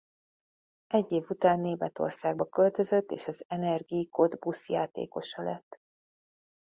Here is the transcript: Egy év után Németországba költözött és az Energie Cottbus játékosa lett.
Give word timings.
Egy 0.87 1.11
év 1.11 1.25
után 1.29 1.59
Németországba 1.59 2.49
költözött 2.49 3.11
és 3.11 3.27
az 3.27 3.43
Energie 3.47 4.07
Cottbus 4.09 4.69
játékosa 4.69 5.41
lett. 5.41 5.79